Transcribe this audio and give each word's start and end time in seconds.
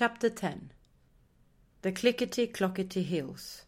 Chapter 0.00 0.30
10 0.30 0.70
The 1.82 1.90
Clickety 1.90 2.46
Clockety 2.46 3.02
Heels 3.02 3.64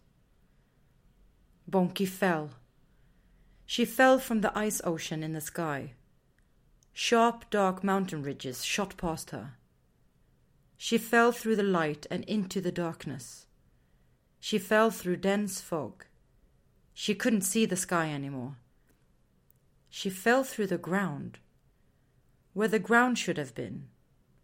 Bonki 1.68 2.06
fell. 2.06 2.50
She 3.66 3.84
fell 3.84 4.20
from 4.20 4.40
the 4.40 4.56
ice 4.56 4.80
ocean 4.84 5.24
in 5.24 5.32
the 5.32 5.40
sky. 5.40 5.94
Sharp, 6.92 7.50
dark 7.50 7.82
mountain 7.82 8.22
ridges 8.22 8.64
shot 8.64 8.96
past 8.96 9.30
her. 9.30 9.54
She 10.76 10.98
fell 10.98 11.32
through 11.32 11.56
the 11.56 11.64
light 11.64 12.06
and 12.12 12.22
into 12.26 12.60
the 12.60 12.70
darkness. 12.70 13.46
She 14.38 14.60
fell 14.60 14.92
through 14.92 15.16
dense 15.16 15.60
fog. 15.60 16.04
She 16.94 17.16
couldn't 17.16 17.42
see 17.42 17.66
the 17.66 17.74
sky 17.74 18.08
anymore. 18.08 18.54
She 19.88 20.10
fell 20.10 20.44
through 20.44 20.68
the 20.68 20.78
ground, 20.78 21.40
where 22.52 22.68
the 22.68 22.78
ground 22.78 23.18
should 23.18 23.36
have 23.36 23.56
been, 23.56 23.88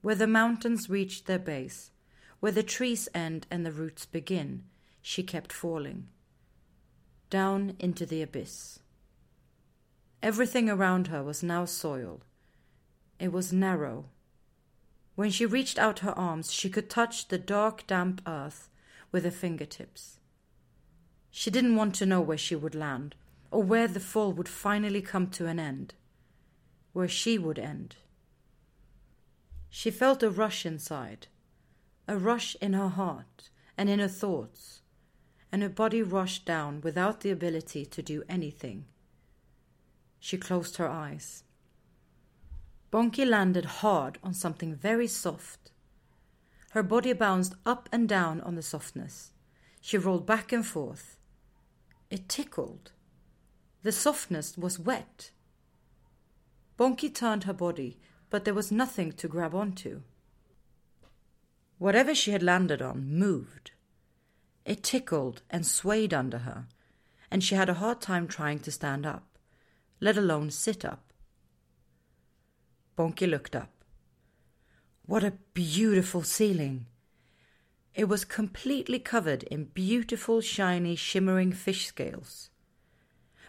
where 0.07 0.15
the 0.15 0.25
mountains 0.29 0.89
reached 0.89 1.27
their 1.27 1.37
base, 1.37 1.91
where 2.39 2.53
the 2.53 2.63
trees 2.63 3.09
end 3.13 3.45
and 3.51 3.67
the 3.67 3.73
roots 3.73 4.07
begin. 4.07 4.63
She 5.03 5.25
kept 5.25 5.53
falling 5.53 6.07
down 7.29 7.75
into 7.81 8.07
the 8.07 8.23
abyss. 8.23 8.79
Everything 10.23 10.71
around 10.71 11.09
her 11.09 11.25
was 11.25 11.43
now 11.43 11.65
soil. 11.65 12.21
It 13.19 13.33
was 13.33 13.53
narrow. 13.53 14.05
When 15.17 15.31
she 15.31 15.45
reached 15.45 15.77
out 15.77 15.99
her 15.99 16.17
arms, 16.17 16.53
she 16.53 16.71
could 16.71 16.89
touch 16.89 17.27
the 17.27 17.37
dark, 17.37 17.85
damp 17.89 18.23
earth 18.29 18.71
with 19.11 19.25
her 19.25 19.33
fingertips. 19.33 20.21
She 21.33 21.51
didn't 21.51 21.75
want 21.75 21.97
to 21.97 22.07
know 22.07 22.21
where 22.21 22.39
she 22.39 22.55
would 22.55 22.77
land, 22.77 23.17
or 23.51 23.65
where 23.65 23.89
the 23.89 23.99
fall 23.99 24.33
would 24.35 24.49
finally 24.49 25.03
come 25.03 25.27
to 25.31 25.49
an 25.49 25.59
end, 25.59 25.95
where 26.93 27.09
she 27.09 27.39
would 27.39 27.59
end. 27.59 27.97
She 29.71 29.91
felt 29.91 30.23
a 30.23 30.31
rush 30.31 30.65
inside, 30.65 31.27
a 32.09 32.17
rush 32.17 32.57
in 32.61 32.73
her 32.73 32.89
heart 32.89 33.51
and 33.77 33.89
in 33.89 33.99
her 33.99 34.09
thoughts, 34.09 34.83
and 35.53 35.63
her 35.63 35.69
body 35.69 36.03
rushed 36.03 36.45
down 36.45 36.81
without 36.81 37.21
the 37.21 37.31
ability 37.31 37.85
to 37.87 38.03
do 38.03 38.23
anything. 38.29 38.87
She 40.19 40.37
closed 40.37 40.77
her 40.77 40.89
eyes. 40.89 41.45
Bonki 42.91 43.27
landed 43.27 43.65
hard 43.65 44.19
on 44.23 44.33
something 44.33 44.75
very 44.75 45.07
soft. 45.07 45.71
Her 46.71 46.83
body 46.83 47.13
bounced 47.13 47.55
up 47.65 47.89
and 47.93 48.09
down 48.09 48.41
on 48.41 48.55
the 48.55 48.63
softness. 48.63 49.33
She 49.81 49.99
rolled 49.99 50.27
back 50.27 50.53
and 50.53 50.65
forth. 50.65 51.19
It 52.11 52.29
tickled. 52.29 52.93
The 53.83 53.93
softness 53.93 54.57
was 54.57 54.79
wet. 54.79 55.31
Bonki 56.77 57.13
turned 57.13 57.45
her 57.45 57.53
body, 57.53 57.99
but 58.31 58.45
there 58.45 58.55
was 58.55 58.73
nothing 58.73 59.13
to 59.13 59.29
grab 59.29 59.55
onto. 59.55 60.03
Whatever 61.79 62.15
she 62.15 62.31
had 62.31 62.43
landed 62.43 62.81
on 62.81 63.07
moved. 63.07 63.73
It 64.65 64.83
tickled 64.83 65.43
and 65.51 65.67
swayed 65.67 66.13
under 66.13 66.39
her, 66.39 66.67
and 67.31 67.45
she 67.45 67.55
had 67.55 67.69
a 67.69 67.75
hard 67.75 68.01
time 68.01 68.27
trying 68.27 68.59
to 68.61 68.71
stand 68.71 69.07
up, 69.07 69.39
let 70.01 70.17
alone 70.17 70.51
sit 70.51 70.85
up. 70.85 71.13
Bonki 72.97 73.29
looked 73.29 73.55
up. 73.55 73.71
What 75.05 75.23
a 75.23 75.39
beautiful 75.55 76.23
ceiling! 76.23 76.87
It 77.95 78.09
was 78.09 78.25
completely 78.25 78.99
covered 78.99 79.45
in 79.45 79.65
beautiful, 79.67 80.41
shiny, 80.41 80.97
shimmering 80.97 81.53
fish 81.53 81.87
scales. 81.87 82.51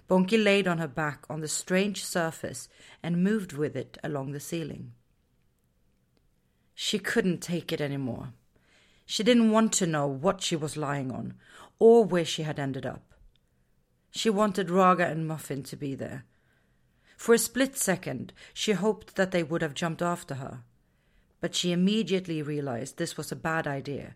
Bonki 0.08 0.42
laid 0.42 0.68
on 0.68 0.78
her 0.78 0.88
back 0.88 1.26
on 1.30 1.42
the 1.42 1.48
strange 1.48 2.04
surface 2.04 2.70
and 3.04 3.24
moved 3.24 3.54
with 3.54 3.76
it 3.76 3.98
along 4.04 4.32
the 4.32 4.40
ceiling. 4.40 4.94
She 6.74 7.00
couldn't 7.00 7.42
take 7.42 7.74
it 7.74 7.82
any 7.82 7.98
more. 7.98 8.34
She 9.06 9.24
didn't 9.24 9.52
want 9.52 9.74
to 9.74 9.88
know 9.88 10.08
what 10.08 10.42
she 10.42 10.56
was 10.56 10.78
lying 10.78 11.12
on 11.12 11.34
or 11.80 12.06
where 12.06 12.26
she 12.26 12.44
had 12.44 12.60
ended 12.60 12.86
up. 12.86 13.14
She 14.12 14.30
wanted 14.30 14.70
Raga 14.70 15.08
and 15.08 15.28
Muffin 15.28 15.64
to 15.64 15.76
be 15.76 15.96
there. 15.96 16.26
For 17.18 17.34
a 17.34 17.40
split 17.40 17.78
second, 17.78 18.32
she 18.54 18.74
hoped 18.74 19.16
that 19.16 19.32
they 19.32 19.44
would 19.44 19.62
have 19.62 19.74
jumped 19.74 20.02
after 20.02 20.36
her, 20.36 20.62
but 21.42 21.56
she 21.56 21.72
immediately 21.72 22.42
realized 22.42 22.98
this 22.98 23.18
was 23.18 23.32
a 23.32 23.36
bad 23.36 23.68
idea 23.68 24.16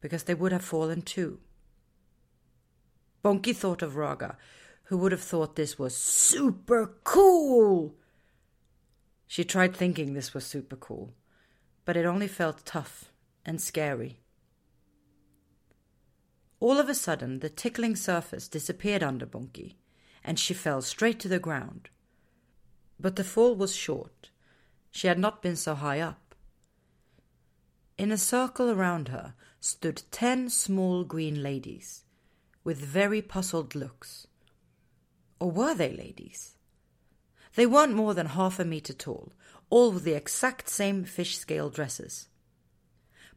because 0.00 0.24
they 0.24 0.34
would 0.34 0.52
have 0.52 0.64
fallen 0.64 1.02
too. 1.02 1.38
Bonki 3.22 3.54
thought 3.54 3.82
of 3.82 3.96
Raga, 3.96 4.38
who 4.90 4.98
would 4.98 5.12
have 5.12 5.22
thought 5.22 5.54
this 5.54 5.78
was 5.78 5.96
super 5.96 6.96
cool. 7.04 7.94
She 9.28 9.44
tried 9.44 9.76
thinking 9.76 10.14
this 10.14 10.34
was 10.34 10.44
super 10.44 10.74
cool, 10.74 11.14
but 11.84 11.96
it 11.96 12.04
only 12.04 12.26
felt 12.26 12.66
tough 12.66 13.12
and 13.46 13.60
scary. 13.60 14.18
All 16.58 16.80
of 16.80 16.88
a 16.88 16.94
sudden, 16.96 17.38
the 17.38 17.48
tickling 17.48 17.94
surface 17.94 18.48
disappeared 18.48 19.04
under 19.04 19.26
Bonki, 19.26 19.76
and 20.24 20.40
she 20.40 20.54
fell 20.54 20.82
straight 20.82 21.20
to 21.20 21.28
the 21.28 21.38
ground. 21.38 21.88
But 22.98 23.14
the 23.14 23.22
fall 23.22 23.54
was 23.54 23.76
short. 23.76 24.30
She 24.90 25.06
had 25.06 25.20
not 25.20 25.40
been 25.40 25.54
so 25.54 25.76
high 25.76 26.00
up. 26.00 26.34
In 27.96 28.10
a 28.10 28.18
circle 28.18 28.68
around 28.68 29.06
her 29.06 29.34
stood 29.60 30.02
ten 30.10 30.50
small 30.50 31.04
green 31.04 31.44
ladies, 31.44 32.02
with 32.64 32.78
very 32.78 33.22
puzzled 33.22 33.76
looks. 33.76 34.26
Or 35.40 35.50
were 35.50 35.74
they 35.74 35.90
ladies? 35.90 36.56
They 37.56 37.66
weren't 37.66 37.94
more 37.94 38.14
than 38.14 38.26
half 38.26 38.60
a 38.60 38.64
meter 38.64 38.92
tall, 38.92 39.32
all 39.70 39.90
with 39.90 40.04
the 40.04 40.12
exact 40.12 40.68
same 40.68 41.04
fish 41.04 41.36
scale 41.38 41.70
dresses. 41.70 42.28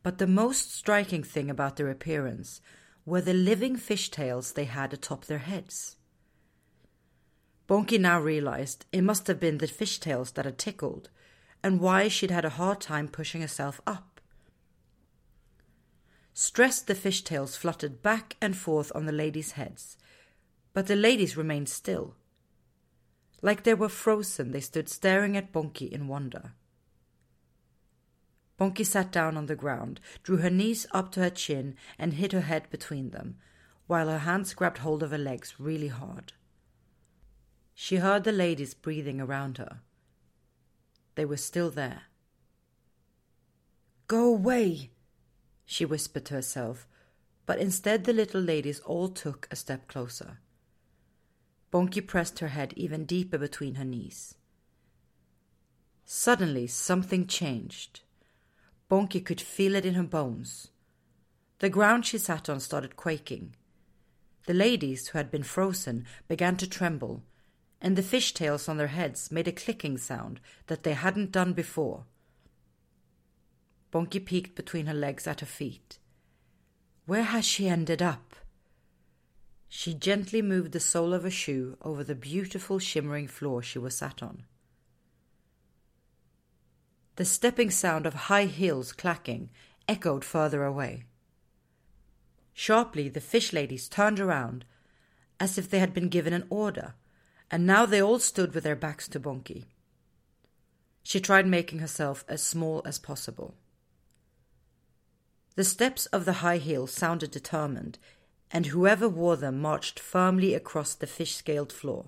But 0.03 0.17
the 0.17 0.27
most 0.27 0.75
striking 0.75 1.23
thing 1.23 1.49
about 1.49 1.77
their 1.77 1.89
appearance 1.89 2.61
were 3.05 3.21
the 3.21 3.33
living 3.33 3.77
fishtails 3.77 4.53
they 4.53 4.65
had 4.65 4.93
atop 4.93 5.25
their 5.25 5.39
heads. 5.39 5.95
Bonki 7.67 7.97
now 7.97 8.19
realized 8.19 8.85
it 8.91 9.01
must 9.01 9.27
have 9.27 9.39
been 9.39 9.57
the 9.59 9.67
fishtails 9.67 10.33
that 10.33 10.45
had 10.45 10.57
tickled, 10.57 11.09
and 11.63 11.79
why 11.79 12.09
she'd 12.09 12.31
had 12.31 12.43
a 12.43 12.49
hard 12.49 12.81
time 12.81 13.07
pushing 13.07 13.41
herself 13.41 13.79
up. 13.87 14.19
Stressed, 16.33 16.87
the 16.87 16.95
fishtails 16.95 17.55
fluttered 17.55 18.01
back 18.01 18.35
and 18.41 18.57
forth 18.57 18.91
on 18.93 19.05
the 19.05 19.11
ladies' 19.11 19.51
heads, 19.53 19.97
but 20.73 20.87
the 20.87 20.95
ladies 20.95 21.37
remained 21.37 21.69
still. 21.69 22.15
Like 23.41 23.63
they 23.63 23.73
were 23.73 23.89
frozen, 23.89 24.51
they 24.51 24.59
stood 24.59 24.89
staring 24.89 25.37
at 25.37 25.51
Bonki 25.51 25.91
in 25.91 26.07
wonder. 26.07 26.53
Bonki 28.59 28.85
sat 28.85 29.11
down 29.11 29.35
on 29.35 29.47
the 29.47 29.55
ground, 29.55 29.99
drew 30.23 30.37
her 30.37 30.49
knees 30.49 30.85
up 30.91 31.11
to 31.11 31.19
her 31.19 31.29
chin, 31.29 31.75
and 31.99 32.13
hid 32.13 32.31
her 32.31 32.41
head 32.41 32.69
between 32.69 33.09
them, 33.09 33.37
while 33.87 34.07
her 34.07 34.19
hands 34.19 34.53
grabbed 34.53 34.79
hold 34.79 35.03
of 35.03 35.11
her 35.11 35.17
legs 35.17 35.55
really 35.59 35.89
hard. 35.89 36.33
She 37.73 37.97
heard 37.97 38.23
the 38.23 38.31
ladies 38.31 38.73
breathing 38.73 39.19
around 39.19 39.57
her. 39.57 39.81
They 41.15 41.25
were 41.25 41.37
still 41.37 41.69
there. 41.69 42.03
Go 44.07 44.25
away, 44.25 44.91
she 45.65 45.85
whispered 45.85 46.25
to 46.25 46.35
herself, 46.35 46.87
but 47.45 47.59
instead 47.59 48.03
the 48.03 48.13
little 48.13 48.41
ladies 48.41 48.79
all 48.81 49.09
took 49.09 49.47
a 49.51 49.55
step 49.55 49.87
closer. 49.87 50.39
Bonki 51.73 52.05
pressed 52.05 52.37
her 52.37 52.49
head 52.49 52.71
even 52.77 53.03
deeper 53.03 53.39
between 53.39 53.75
her 53.75 53.83
knees. 53.83 54.35
Suddenly 56.05 56.67
something 56.67 57.25
changed. 57.25 58.01
Bonki 58.91 59.25
could 59.25 59.41
feel 59.41 59.73
it 59.73 59.83
in 59.83 59.95
her 59.95 60.03
bones. 60.03 60.67
The 61.57 61.71
ground 61.71 62.05
she 62.05 62.19
sat 62.19 62.47
on 62.47 62.59
started 62.59 62.95
quaking. 62.95 63.55
The 64.45 64.53
ladies, 64.53 65.07
who 65.07 65.17
had 65.17 65.31
been 65.31 65.41
frozen, 65.41 66.05
began 66.27 66.57
to 66.57 66.69
tremble, 66.69 67.23
and 67.81 67.95
the 67.95 68.03
fishtails 68.03 68.69
on 68.69 68.77
their 68.77 68.87
heads 68.87 69.31
made 69.31 69.47
a 69.47 69.51
clicking 69.51 69.97
sound 69.97 70.39
that 70.67 70.83
they 70.83 70.93
hadn't 70.93 71.31
done 71.31 71.53
before. 71.53 72.05
Bonki 73.91 74.23
peeked 74.23 74.53
between 74.53 74.85
her 74.85 74.93
legs 74.93 75.25
at 75.25 75.39
her 75.39 75.47
feet. 75.47 75.97
Where 77.07 77.23
has 77.23 77.45
she 77.45 77.67
ended 77.67 78.03
up? 78.03 78.32
She 79.75 79.95
gently 79.95 80.43
moved 80.43 80.71
the 80.71 80.79
sole 80.79 81.15
of 81.15 81.23
her 81.23 81.31
shoe 81.31 81.77
over 81.81 82.03
the 82.03 82.13
beautiful 82.13 82.77
shimmering 82.77 83.27
floor 83.27 83.63
she 83.63 83.79
was 83.79 83.97
sat 83.97 84.21
on. 84.21 84.45
The 87.15 87.25
stepping 87.25 87.71
sound 87.71 88.05
of 88.05 88.13
high 88.13 88.45
heels 88.45 88.91
clacking 88.93 89.49
echoed 89.87 90.23
further 90.23 90.63
away. 90.63 91.05
Sharply, 92.53 93.09
the 93.09 93.19
fish 93.19 93.51
ladies 93.51 93.89
turned 93.89 94.19
around, 94.19 94.63
as 95.39 95.57
if 95.57 95.71
they 95.71 95.79
had 95.79 95.91
been 95.91 96.07
given 96.07 96.33
an 96.33 96.45
order, 96.51 96.93
and 97.49 97.65
now 97.65 97.87
they 97.87 97.99
all 97.99 98.19
stood 98.19 98.53
with 98.53 98.63
their 98.63 98.75
backs 98.75 99.07
to 99.07 99.19
Bonki. 99.19 99.65
She 101.01 101.19
tried 101.19 101.47
making 101.47 101.79
herself 101.79 102.23
as 102.27 102.43
small 102.43 102.83
as 102.85 102.99
possible. 102.99 103.55
The 105.55 105.63
steps 105.63 106.05
of 106.07 106.25
the 106.25 106.41
high 106.43 106.57
heels 106.57 106.91
sounded 106.91 107.31
determined, 107.31 107.97
and 108.53 108.67
whoever 108.67 109.09
wore 109.09 109.35
them 109.35 109.59
marched 109.59 109.99
firmly 109.99 110.53
across 110.53 110.93
the 110.93 111.07
fish 111.07 111.35
scaled 111.35 111.73
floor. 111.73 112.05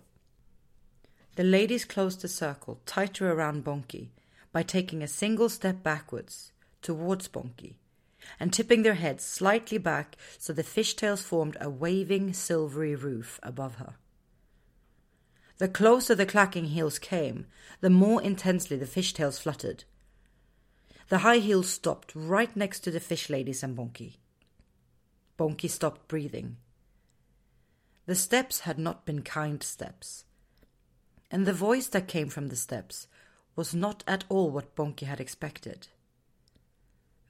The 1.35 1.43
ladies 1.43 1.83
closed 1.83 2.21
the 2.21 2.27
circle 2.27 2.79
tighter 2.85 3.31
around 3.31 3.65
Bonki 3.65 4.11
by 4.51 4.61
taking 4.61 5.01
a 5.01 5.07
single 5.07 5.49
step 5.49 5.81
backwards 5.81 6.51
towards 6.83 7.27
Bonki 7.27 7.73
and 8.39 8.53
tipping 8.53 8.83
their 8.83 8.93
heads 8.93 9.25
slightly 9.25 9.79
back 9.79 10.15
so 10.37 10.53
the 10.53 10.63
fishtails 10.63 11.21
formed 11.21 11.57
a 11.59 11.69
waving 11.69 12.33
silvery 12.33 12.95
roof 12.95 13.39
above 13.41 13.75
her. 13.75 13.95
The 15.57 15.67
closer 15.67 16.15
the 16.15 16.25
clacking 16.25 16.65
heels 16.65 16.99
came, 16.99 17.47
the 17.81 17.89
more 17.89 18.21
intensely 18.21 18.77
the 18.77 18.85
fishtails 18.85 19.39
fluttered. 19.39 19.85
The 21.09 21.19
high 21.19 21.37
heels 21.37 21.69
stopped 21.69 22.13
right 22.15 22.55
next 22.55 22.81
to 22.81 22.91
the 22.91 22.99
fish 22.99 23.29
ladies 23.29 23.63
and 23.63 23.75
Bonki. 23.75 24.17
Bonki 25.37 25.69
stopped 25.69 26.07
breathing. 26.07 26.57
The 28.05 28.15
steps 28.15 28.61
had 28.61 28.77
not 28.77 29.05
been 29.05 29.21
kind 29.21 29.61
steps, 29.61 30.25
and 31.31 31.45
the 31.45 31.53
voice 31.53 31.87
that 31.87 32.07
came 32.07 32.29
from 32.29 32.47
the 32.47 32.55
steps 32.55 33.07
was 33.55 33.73
not 33.73 34.03
at 34.07 34.23
all 34.29 34.51
what 34.51 34.75
Bonki 34.75 35.05
had 35.05 35.19
expected. 35.19 35.87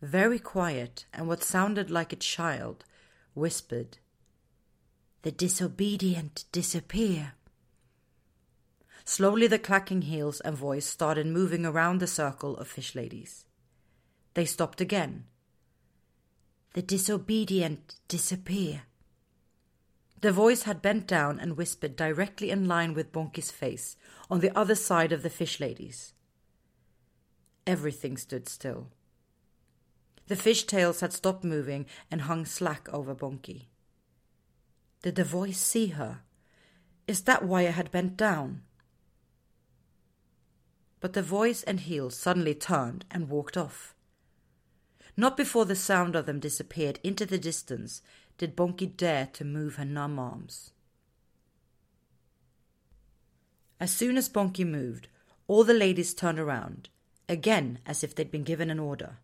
Very 0.02 0.40
quiet, 0.40 1.06
and 1.14 1.28
what 1.28 1.44
sounded 1.44 1.90
like 1.90 2.12
a 2.12 2.18
child, 2.18 2.84
whispered, 3.34 3.98
The 5.22 5.32
disobedient 5.32 6.46
disappear. 6.52 7.34
Slowly, 9.06 9.48
the 9.48 9.60
clacking 9.60 10.04
heels 10.04 10.42
and 10.42 10.58
voice 10.58 10.86
started 10.86 11.28
moving 11.28 11.66
around 11.66 12.00
the 12.00 12.08
circle 12.08 12.58
of 12.58 12.68
fish 12.68 12.96
ladies. 12.96 13.46
They 14.34 14.46
stopped 14.46 14.82
again. 14.82 15.26
The 16.76 16.82
disobedient 16.82 17.96
disappear. 18.08 18.84
The 20.22 20.32
voice 20.32 20.64
had 20.64 20.82
bent 20.82 21.08
down 21.08 21.40
and 21.40 21.56
whispered 21.56 21.96
directly 21.96 22.52
in 22.52 22.68
line 22.68 22.94
with 22.94 23.12
Bonki's 23.12 23.50
face, 23.50 23.96
on 24.30 24.42
the 24.42 24.56
other 24.56 24.76
side 24.76 25.12
of 25.12 25.24
the 25.24 25.30
fish 25.30 25.60
ladies. 25.60 26.14
Everything 27.66 28.18
stood 28.18 28.50
still. 28.50 28.92
The 30.28 30.36
fish 30.36 30.66
tails 30.66 31.00
had 31.00 31.14
stopped 31.14 31.44
moving 31.44 31.86
and 32.12 32.22
hung 32.22 32.46
slack 32.46 32.88
over 32.94 33.16
Bonki. 33.16 33.68
Did 35.02 35.16
the 35.16 35.24
voice 35.24 35.60
see 35.60 35.88
her? 35.88 36.24
Is 37.08 37.22
that 37.22 37.46
why 37.46 37.62
I 37.62 37.72
had 37.72 37.90
bent 37.90 38.18
down? 38.18 38.64
but 41.06 41.14
the 41.14 41.22
voice 41.22 41.62
and 41.64 41.82
heels 41.82 42.16
suddenly 42.16 42.56
turned 42.56 43.06
and 43.12 43.30
walked 43.30 43.56
off. 43.56 43.95
Not 45.18 45.38
before 45.38 45.66
the 45.66 45.76
sound 45.76 46.16
of 46.16 46.26
them 46.26 46.40
disappeared 46.40 47.00
into 47.04 47.26
the 47.26 47.38
distance 47.38 48.02
did 48.38 48.56
Bonki 48.56 48.86
dare 48.86 49.28
to 49.34 49.46
move 49.46 49.76
her 49.76 49.86
numb 49.86 50.20
arms. 50.20 50.72
As 53.80 53.92
soon 53.92 54.18
as 54.18 54.30
Bonki 54.30 54.66
moved, 54.66 55.08
all 55.48 55.64
the 55.64 55.74
ladies 55.74 56.14
turned 56.14 56.40
around, 56.40 56.90
again 57.30 57.80
as 57.86 58.04
if 58.04 58.14
they'd 58.14 58.32
been 58.32 58.44
given 58.44 58.70
an 58.70 58.80
order. 58.80 59.18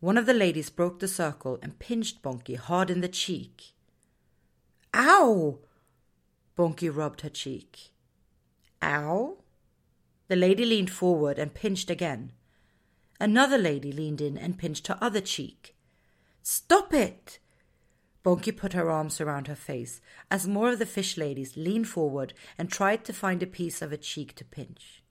One 0.00 0.18
of 0.18 0.26
the 0.26 0.34
ladies 0.34 0.68
broke 0.68 0.98
the 0.98 1.08
circle 1.08 1.58
and 1.62 1.78
pinched 1.78 2.22
Bonki 2.22 2.56
hard 2.56 2.90
in 2.90 3.00
the 3.00 3.08
cheek. 3.08 3.72
Ow! 4.92 5.60
Bonki 6.56 6.94
rubbed 6.94 7.20
her 7.22 7.30
cheek. 7.30 7.90
Ow? 8.82 9.38
The 10.28 10.36
lady 10.36 10.64
leaned 10.64 10.90
forward 10.90 11.38
and 11.38 11.54
pinched 11.54 11.88
again. 11.88 12.32
Another 13.22 13.56
lady 13.56 13.92
leaned 13.92 14.20
in 14.20 14.36
and 14.36 14.58
pinched 14.58 14.88
her 14.88 14.98
other 15.00 15.20
cheek. 15.20 15.76
Stop 16.42 16.92
it! 16.92 17.38
Bonki 18.24 18.50
put 18.50 18.72
her 18.72 18.90
arms 18.90 19.20
around 19.20 19.46
her 19.46 19.54
face 19.54 20.00
as 20.28 20.48
more 20.48 20.72
of 20.72 20.80
the 20.80 20.86
fish 20.86 21.16
ladies 21.16 21.56
leaned 21.56 21.86
forward 21.86 22.34
and 22.58 22.68
tried 22.68 23.04
to 23.04 23.12
find 23.12 23.40
a 23.40 23.46
piece 23.46 23.80
of 23.80 23.92
a 23.92 23.96
cheek 23.96 24.34
to 24.34 24.44
pinch. 24.44 25.04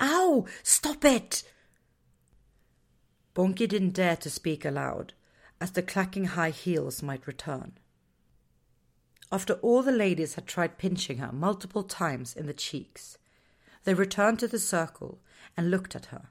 Ow! 0.00 0.46
Stop 0.62 1.04
it! 1.04 1.42
Bonki 3.34 3.68
didn't 3.68 3.90
dare 3.90 4.16
to 4.16 4.30
speak 4.30 4.64
aloud, 4.64 5.12
as 5.60 5.72
the 5.72 5.82
clacking 5.82 6.24
high 6.24 6.52
heels 6.52 7.02
might 7.02 7.26
return. 7.26 7.72
After 9.30 9.54
all 9.54 9.82
the 9.82 9.92
ladies 9.92 10.36
had 10.36 10.46
tried 10.46 10.78
pinching 10.78 11.18
her 11.18 11.32
multiple 11.32 11.82
times 11.82 12.34
in 12.34 12.46
the 12.46 12.54
cheeks, 12.54 13.18
they 13.84 13.92
returned 13.92 14.38
to 14.38 14.48
the 14.48 14.58
circle 14.58 15.20
and 15.54 15.70
looked 15.70 15.94
at 15.94 16.06
her. 16.06 16.30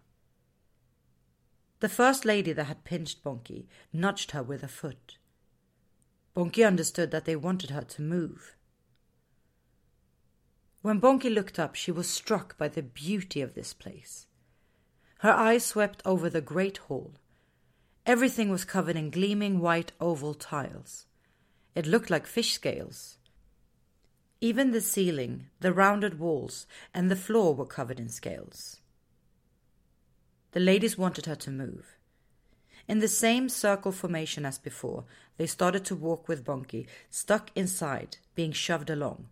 The 1.84 1.90
first 1.90 2.24
lady 2.24 2.54
that 2.54 2.64
had 2.64 2.86
pinched 2.86 3.26
Bonki 3.26 3.66
nudged 3.92 4.32
her 4.32 4.42
with 4.42 4.64
a 4.64 4.70
foot. 4.70 5.18
Bonki 6.34 6.66
understood 6.66 7.12
that 7.12 7.26
they 7.26 7.36
wanted 7.36 7.72
her 7.72 7.82
to 7.82 8.02
move. 8.02 8.56
When 10.82 11.02
Bonki 11.02 11.30
looked 11.30 11.60
up, 11.60 11.76
she 11.76 11.92
was 11.92 12.10
struck 12.10 12.58
by 12.58 12.70
the 12.70 12.82
beauty 12.82 13.42
of 13.42 13.54
this 13.54 13.74
place. 13.74 14.28
Her 15.20 15.32
eyes 15.32 15.66
swept 15.66 16.02
over 16.06 16.30
the 16.30 16.40
great 16.40 16.78
hall. 16.78 17.16
Everything 18.06 18.50
was 18.50 18.64
covered 18.64 18.96
in 18.96 19.10
gleaming 19.10 19.60
white 19.60 19.92
oval 20.00 20.36
tiles. 20.36 21.06
It 21.76 21.86
looked 21.86 22.10
like 22.10 22.26
fish 22.26 22.54
scales. 22.54 23.18
Even 24.40 24.72
the 24.72 24.80
ceiling, 24.80 25.48
the 25.60 25.74
rounded 25.74 26.18
walls, 26.18 26.66
and 26.94 27.12
the 27.12 27.18
floor 27.18 27.54
were 27.54 27.66
covered 27.66 28.00
in 28.00 28.08
scales. 28.08 28.80
The 30.54 30.60
ladies 30.60 30.98
wanted 30.98 31.26
her 31.26 31.36
to 31.36 31.52
move. 31.52 31.98
In 32.88 33.00
the 33.00 33.08
same 33.08 33.50
circle 33.50 33.92
formation 33.92 34.46
as 34.46 34.60
before, 34.60 35.06
they 35.38 35.48
started 35.48 35.84
to 35.86 35.96
walk 35.96 36.28
with 36.28 36.46
Bonki, 36.46 36.86
stuck 37.10 37.50
inside, 37.56 38.18
being 38.36 38.52
shoved 38.52 38.90
along. 38.90 39.28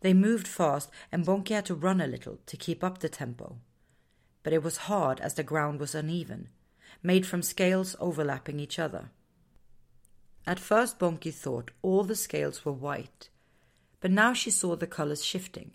They 0.00 0.12
moved 0.12 0.48
fast, 0.48 0.90
and 1.12 1.24
Bonki 1.24 1.54
had 1.54 1.66
to 1.66 1.74
run 1.76 2.00
a 2.00 2.08
little 2.08 2.38
to 2.46 2.56
keep 2.56 2.82
up 2.82 2.98
the 2.98 3.08
tempo. 3.08 3.58
But 4.42 4.52
it 4.52 4.64
was 4.64 4.88
hard 4.88 5.20
as 5.20 5.34
the 5.34 5.44
ground 5.44 5.78
was 5.78 5.94
uneven, 5.94 6.48
made 7.00 7.24
from 7.24 7.42
scales 7.42 7.94
overlapping 8.00 8.58
each 8.58 8.80
other. 8.80 9.10
At 10.44 10.58
first, 10.58 10.98
Bonki 10.98 11.32
thought 11.32 11.70
all 11.82 12.02
the 12.02 12.16
scales 12.16 12.64
were 12.64 12.72
white, 12.72 13.28
but 14.00 14.10
now 14.10 14.32
she 14.32 14.50
saw 14.50 14.74
the 14.74 14.88
colours 14.88 15.24
shifting. 15.24 15.72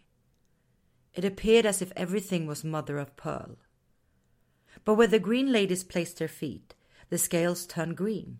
It 1.14 1.24
appeared 1.24 1.66
as 1.66 1.82
if 1.82 1.94
everything 1.96 2.46
was 2.46 2.66
mother 2.66 2.98
of 2.98 3.16
pearl. 3.16 3.56
But 4.88 4.94
where 4.94 5.08
the 5.08 5.20
green 5.20 5.52
ladies 5.52 5.84
placed 5.84 6.18
their 6.18 6.30
feet, 6.30 6.74
the 7.10 7.18
scales 7.18 7.66
turned 7.66 7.98
green. 7.98 8.38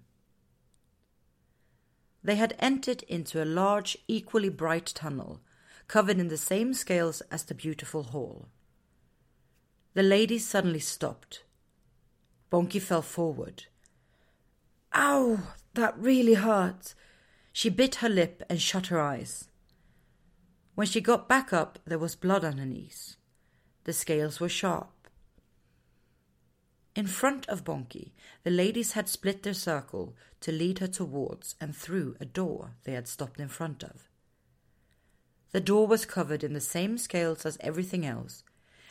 They 2.24 2.36
had 2.36 2.56
entered 2.58 3.04
into 3.10 3.44
a 3.44 3.54
large, 3.62 3.98
equally 4.08 4.48
bright 4.48 4.86
tunnel, 4.96 5.42
covered 5.90 6.20
in 6.20 6.30
the 6.30 6.38
same 6.38 6.74
scales 6.74 7.20
as 7.30 7.44
the 7.44 7.54
beautiful 7.54 8.04
hall. 8.04 8.48
The 9.94 10.04
ladies 10.04 10.48
suddenly 10.48 10.80
stopped. 10.80 11.44
Bonki 12.50 12.82
fell 12.82 13.02
forward. 13.02 13.66
Ow! 14.96 15.40
That 15.74 16.00
really 16.00 16.36
hurts. 16.36 16.96
She 17.52 17.70
bit 17.70 17.96
her 17.96 18.08
lip 18.08 18.42
and 18.50 18.62
shut 18.62 18.88
her 18.88 19.02
eyes. 19.02 19.50
When 20.76 20.88
she 20.88 21.02
got 21.02 21.28
back 21.28 21.52
up, 21.52 21.80
there 21.84 22.00
was 22.00 22.16
blood 22.16 22.46
on 22.46 22.58
her 22.58 22.66
knees. 22.66 23.18
The 23.84 23.92
scales 23.92 24.40
were 24.40 24.48
sharp. 24.48 24.97
In 26.98 27.06
front 27.06 27.48
of 27.48 27.64
Bonki, 27.64 28.14
the 28.42 28.50
ladies 28.50 28.94
had 28.94 29.08
split 29.08 29.44
their 29.44 29.54
circle 29.54 30.16
to 30.42 30.52
lead 30.52 30.80
her 30.80 30.88
towards 30.88 31.54
and 31.62 31.76
through 31.76 32.16
a 32.20 32.26
door 32.26 32.72
they 32.86 32.94
had 32.94 33.08
stopped 33.08 33.40
in 33.40 33.50
front 33.50 33.84
of. 33.84 34.10
The 35.52 35.60
door 35.62 35.86
was 35.86 36.08
covered 36.08 36.44
in 36.44 36.54
the 36.54 36.60
same 36.60 36.98
scales 36.98 37.46
as 37.46 37.60
everything 37.62 38.04
else, 38.04 38.44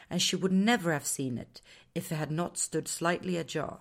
and 0.08 0.22
she 0.22 0.36
would 0.36 0.52
never 0.52 0.92
have 0.92 1.04
seen 1.04 1.36
it 1.36 1.60
if 1.96 2.12
it 2.12 2.14
had 2.14 2.30
not 2.30 2.58
stood 2.58 2.86
slightly 2.86 3.36
ajar. 3.36 3.80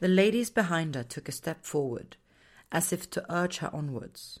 The 0.00 0.08
ladies 0.08 0.48
behind 0.48 0.94
her 0.94 1.04
took 1.04 1.28
a 1.28 1.32
step 1.32 1.66
forward, 1.66 2.16
as 2.72 2.94
if 2.94 3.10
to 3.10 3.30
urge 3.30 3.58
her 3.58 3.68
onwards. 3.74 4.40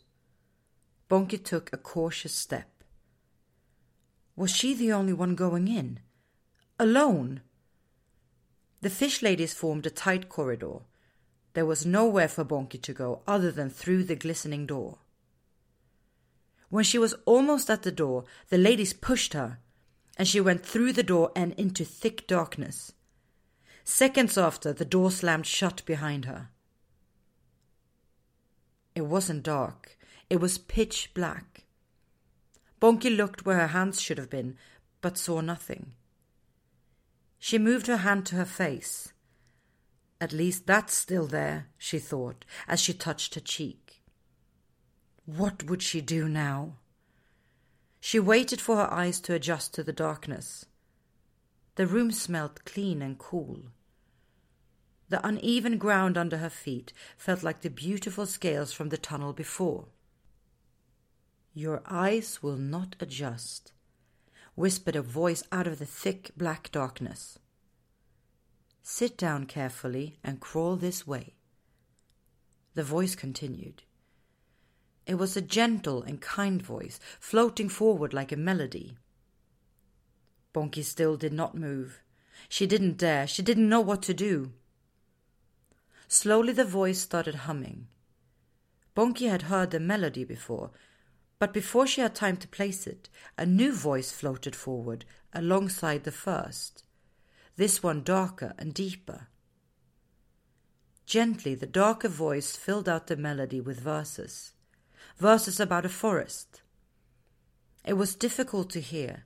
Bonki 1.10 1.36
took 1.36 1.70
a 1.74 1.76
cautious 1.76 2.34
step. 2.34 2.70
Was 4.34 4.50
she 4.50 4.72
the 4.72 4.92
only 4.92 5.12
one 5.12 5.34
going 5.34 5.68
in? 5.68 6.00
Alone? 6.78 7.42
The 8.82 8.90
fish 8.90 9.22
ladies 9.22 9.54
formed 9.54 9.86
a 9.86 9.90
tight 9.90 10.28
corridor. 10.28 10.80
There 11.54 11.64
was 11.64 11.86
nowhere 11.86 12.26
for 12.26 12.44
Bonki 12.44 12.82
to 12.82 12.92
go 12.92 13.22
other 13.28 13.52
than 13.52 13.70
through 13.70 14.04
the 14.04 14.16
glistening 14.16 14.66
door. 14.66 14.98
When 16.68 16.82
she 16.82 16.98
was 16.98 17.14
almost 17.24 17.70
at 17.70 17.82
the 17.82 17.92
door, 17.92 18.24
the 18.48 18.58
ladies 18.58 18.92
pushed 18.92 19.34
her, 19.34 19.58
and 20.18 20.26
she 20.26 20.40
went 20.40 20.66
through 20.66 20.94
the 20.94 21.04
door 21.04 21.30
and 21.36 21.52
into 21.52 21.84
thick 21.84 22.26
darkness. 22.26 22.92
Seconds 23.84 24.36
after, 24.36 24.72
the 24.72 24.84
door 24.84 25.12
slammed 25.12 25.46
shut 25.46 25.84
behind 25.86 26.24
her. 26.24 26.48
It 28.96 29.02
wasn't 29.02 29.44
dark. 29.44 29.96
It 30.28 30.40
was 30.40 30.58
pitch 30.58 31.12
black. 31.14 31.64
Bonki 32.80 33.16
looked 33.16 33.46
where 33.46 33.58
her 33.58 33.68
hands 33.68 34.00
should 34.00 34.18
have 34.18 34.30
been, 34.30 34.56
but 35.00 35.16
saw 35.16 35.40
nothing. 35.40 35.92
She 37.44 37.58
moved 37.58 37.88
her 37.88 37.96
hand 37.96 38.24
to 38.26 38.36
her 38.36 38.44
face. 38.44 39.12
At 40.20 40.32
least 40.32 40.64
that's 40.64 40.94
still 40.94 41.26
there, 41.26 41.66
she 41.76 41.98
thought, 41.98 42.44
as 42.68 42.78
she 42.78 42.94
touched 42.94 43.34
her 43.34 43.40
cheek. 43.40 44.00
What 45.26 45.64
would 45.64 45.82
she 45.82 46.00
do 46.00 46.28
now? 46.28 46.76
She 47.98 48.20
waited 48.20 48.60
for 48.60 48.76
her 48.76 48.88
eyes 48.92 49.18
to 49.22 49.34
adjust 49.34 49.74
to 49.74 49.82
the 49.82 49.92
darkness. 49.92 50.66
The 51.74 51.88
room 51.88 52.12
smelt 52.12 52.64
clean 52.64 53.02
and 53.02 53.18
cool. 53.18 53.72
The 55.08 55.26
uneven 55.26 55.78
ground 55.78 56.16
under 56.16 56.36
her 56.36 56.48
feet 56.48 56.92
felt 57.16 57.42
like 57.42 57.62
the 57.62 57.70
beautiful 57.70 58.26
scales 58.26 58.72
from 58.72 58.90
the 58.90 58.96
tunnel 58.96 59.32
before. 59.32 59.86
Your 61.54 61.82
eyes 61.86 62.40
will 62.40 62.56
not 62.56 62.94
adjust, 63.00 63.72
whispered 64.54 64.96
a 64.96 65.02
voice 65.02 65.42
out 65.50 65.66
of 65.66 65.78
the 65.78 65.86
thick 65.86 66.30
black 66.36 66.70
darkness. 66.70 67.38
Sit 68.82 69.16
down 69.16 69.46
carefully 69.46 70.18
and 70.22 70.40
crawl 70.40 70.76
this 70.76 71.06
way. 71.06 71.34
The 72.74 72.82
voice 72.82 73.14
continued. 73.14 73.82
It 75.06 75.14
was 75.14 75.36
a 75.36 75.42
gentle 75.42 76.02
and 76.02 76.20
kind 76.20 76.62
voice, 76.62 77.00
floating 77.18 77.68
forward 77.68 78.12
like 78.12 78.32
a 78.32 78.36
melody. 78.36 78.96
Bonki 80.54 80.84
still 80.84 81.16
did 81.16 81.32
not 81.32 81.56
move. 81.56 82.00
She 82.48 82.66
didn't 82.66 82.98
dare. 82.98 83.26
She 83.26 83.42
didn't 83.42 83.68
know 83.68 83.80
what 83.80 84.02
to 84.02 84.14
do. 84.14 84.52
Slowly 86.08 86.52
the 86.52 86.64
voice 86.64 87.00
started 87.00 87.34
humming. 87.46 87.88
Bonki 88.94 89.28
had 89.28 89.42
heard 89.42 89.70
the 89.70 89.80
melody 89.80 90.24
before, 90.24 90.70
but 91.42 91.52
before 91.52 91.88
she 91.88 92.00
had 92.00 92.14
time 92.14 92.36
to 92.36 92.46
place 92.46 92.86
it, 92.86 93.08
a 93.36 93.44
new 93.44 93.72
voice 93.72 94.12
floated 94.12 94.54
forward 94.54 95.04
alongside 95.32 96.04
the 96.04 96.12
first, 96.12 96.84
this 97.56 97.82
one 97.82 98.00
darker 98.04 98.54
and 98.60 98.72
deeper. 98.72 99.26
Gently, 101.04 101.56
the 101.56 101.66
darker 101.66 102.06
voice 102.06 102.54
filled 102.54 102.88
out 102.88 103.08
the 103.08 103.16
melody 103.16 103.60
with 103.60 103.80
verses, 103.80 104.52
verses 105.18 105.58
about 105.58 105.84
a 105.84 105.88
forest. 105.88 106.62
It 107.84 107.94
was 107.94 108.14
difficult 108.14 108.70
to 108.70 108.80
hear, 108.80 109.24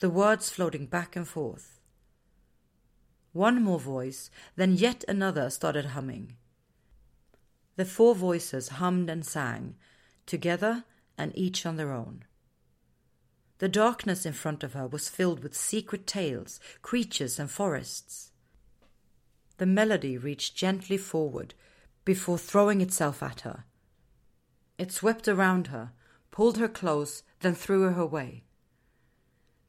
the 0.00 0.10
words 0.10 0.50
floating 0.50 0.86
back 0.86 1.14
and 1.14 1.28
forth. 1.28 1.78
One 3.32 3.62
more 3.62 3.78
voice, 3.78 4.28
then 4.56 4.74
yet 4.74 5.04
another 5.06 5.50
started 5.50 5.84
humming. 5.84 6.34
The 7.76 7.84
four 7.84 8.16
voices 8.16 8.80
hummed 8.80 9.08
and 9.08 9.24
sang, 9.24 9.76
together 10.26 10.82
and 11.16 11.32
each 11.36 11.64
on 11.64 11.76
their 11.76 11.92
own. 11.92 12.24
The 13.58 13.68
darkness 13.68 14.26
in 14.26 14.32
front 14.32 14.62
of 14.64 14.72
her 14.72 14.86
was 14.86 15.08
filled 15.08 15.42
with 15.42 15.56
secret 15.56 16.06
tales, 16.06 16.60
creatures, 16.82 17.38
and 17.38 17.50
forests. 17.50 18.32
The 19.58 19.66
melody 19.66 20.18
reached 20.18 20.56
gently 20.56 20.98
forward 20.98 21.54
before 22.04 22.38
throwing 22.38 22.80
itself 22.80 23.22
at 23.22 23.42
her. 23.42 23.64
It 24.76 24.90
swept 24.90 25.28
around 25.28 25.68
her, 25.68 25.92
pulled 26.30 26.58
her 26.58 26.68
close, 26.68 27.22
then 27.40 27.54
threw 27.54 27.82
her 27.82 28.00
away. 28.00 28.44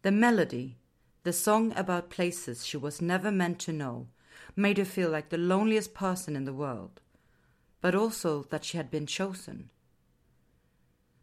The 0.02 0.12
melody, 0.12 0.78
the 1.24 1.34
song 1.34 1.72
about 1.76 2.10
places 2.10 2.66
she 2.66 2.78
was 2.78 3.02
never 3.02 3.32
meant 3.32 3.60
to 3.60 3.72
know, 3.72 4.08
made 4.56 4.78
her 4.78 4.86
feel 4.86 5.10
like 5.10 5.30
the 5.30 5.38
loneliest 5.38 5.94
person 5.94 6.36
in 6.36 6.46
the 6.46 6.54
world, 6.54 7.02
but 7.82 7.94
also 7.96 8.44
that 8.50 8.66
she 8.66 8.78
had 8.78 8.90
been 8.90 9.06
chosen. 9.06 9.70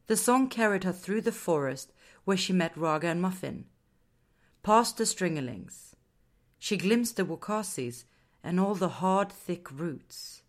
The 0.07 0.17
song 0.17 0.49
carried 0.49 0.85
her 0.85 0.93
through 0.93 1.23
the 1.23 1.33
forest 1.33 1.93
where 2.25 2.37
she 2.37 2.53
met 2.53 2.77
Raga 2.77 3.09
and 3.09 3.23
Muffin, 3.23 3.67
past 4.63 4.97
the 4.97 5.05
stringerlings. 5.05 5.95
She 6.59 6.77
glimpsed 6.77 7.17
the 7.17 7.25
wukasis 7.25 8.05
and 8.43 8.59
all 8.59 8.75
the 8.75 8.89
hard, 8.89 9.31
thick 9.33 9.71
roots. 9.71 10.43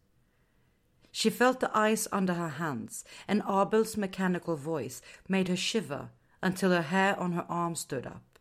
She 1.12 1.30
felt 1.30 1.60
the 1.60 1.76
ice 1.78 2.08
under 2.12 2.34
her 2.34 2.50
hands, 2.50 3.06
and 3.28 3.44
Abel's 3.48 3.96
mechanical 3.96 4.56
voice 4.56 5.02
made 5.30 5.48
her 5.48 5.56
shiver 5.56 6.10
until 6.42 6.72
her 6.72 6.82
hair 6.82 7.20
on 7.20 7.34
her 7.34 7.46
arm 7.48 7.76
stood 7.76 8.08
up. 8.08 8.40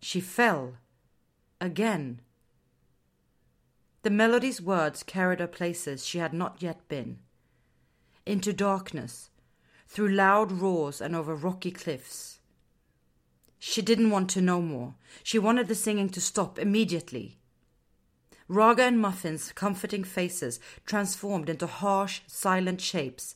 She 0.00 0.20
fell. 0.20 0.76
Again. 1.60 2.20
The 4.02 4.10
melody's 4.10 4.60
words 4.60 5.02
carried 5.02 5.40
her 5.40 5.46
places 5.46 6.04
she 6.04 6.18
had 6.18 6.34
not 6.34 6.62
yet 6.62 6.86
been. 6.88 7.20
Into 8.26 8.52
darkness, 8.52 9.30
through 9.86 10.08
loud 10.08 10.52
roars 10.52 11.00
and 11.00 11.14
over 11.14 11.34
rocky 11.34 11.70
cliffs. 11.70 12.38
She 13.58 13.82
didn't 13.82 14.10
want 14.10 14.30
to 14.30 14.40
know 14.40 14.60
more. 14.60 14.94
She 15.22 15.38
wanted 15.38 15.68
the 15.68 15.74
singing 15.74 16.08
to 16.10 16.20
stop 16.20 16.58
immediately. 16.58 17.38
Raga 18.48 18.84
and 18.84 19.00
Muffin's 19.00 19.52
comforting 19.52 20.04
faces 20.04 20.60
transformed 20.84 21.48
into 21.48 21.66
harsh, 21.66 22.20
silent 22.26 22.80
shapes 22.80 23.34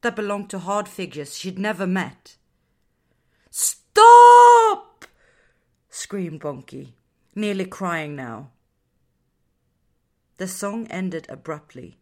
that 0.00 0.16
belonged 0.16 0.50
to 0.50 0.58
hard 0.58 0.88
figures 0.88 1.36
she'd 1.36 1.58
never 1.58 1.86
met. 1.86 2.36
Stop! 3.50 5.06
screamed 5.90 6.40
Bonki, 6.40 6.92
nearly 7.34 7.64
crying 7.64 8.16
now. 8.16 8.50
The 10.38 10.48
song 10.48 10.86
ended 10.88 11.26
abruptly, 11.28 11.98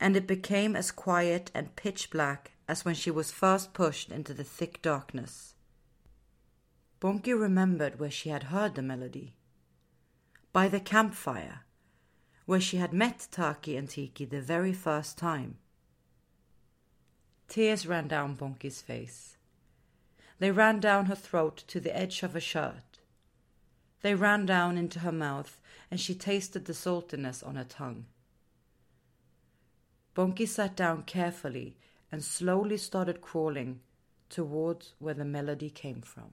and 0.00 0.16
it 0.16 0.26
became 0.26 0.76
as 0.76 0.90
quiet 0.90 1.50
and 1.54 1.74
pitch 1.76 2.10
black 2.10 2.53
as 2.66 2.84
when 2.84 2.94
she 2.94 3.10
was 3.10 3.30
first 3.30 3.72
pushed 3.72 4.10
into 4.10 4.32
the 4.32 4.44
thick 4.44 4.80
darkness. 4.80 5.54
Bonki 7.00 7.38
remembered 7.38 8.00
where 8.00 8.10
she 8.10 8.30
had 8.30 8.44
heard 8.44 8.74
the 8.74 8.82
melody. 8.82 9.34
By 10.52 10.68
the 10.68 10.80
campfire, 10.80 11.60
where 12.46 12.60
she 12.60 12.76
had 12.78 12.92
met 12.92 13.28
Taki 13.30 13.76
and 13.76 13.88
Tiki 13.88 14.24
the 14.24 14.40
very 14.40 14.72
first 14.72 15.18
time. 15.18 15.58
Tears 17.48 17.86
ran 17.86 18.08
down 18.08 18.36
Bonki's 18.36 18.80
face. 18.80 19.36
They 20.38 20.50
ran 20.50 20.80
down 20.80 21.06
her 21.06 21.14
throat 21.14 21.64
to 21.68 21.80
the 21.80 21.94
edge 21.94 22.22
of 22.22 22.32
her 22.32 22.40
shirt. 22.40 23.00
They 24.02 24.14
ran 24.14 24.46
down 24.46 24.76
into 24.76 25.00
her 25.00 25.12
mouth, 25.12 25.60
and 25.90 26.00
she 26.00 26.14
tasted 26.14 26.64
the 26.64 26.74
saltiness 26.74 27.42
on 27.46 27.56
her 27.56 27.64
tongue. 27.64 28.06
Bonki 30.14 30.46
sat 30.46 30.76
down 30.76 31.02
carefully 31.02 31.76
and 32.14 32.22
slowly 32.22 32.76
started 32.76 33.20
crawling 33.20 33.80
towards 34.28 34.94
where 35.00 35.14
the 35.14 35.24
melody 35.24 35.68
came 35.68 36.00
from. 36.00 36.30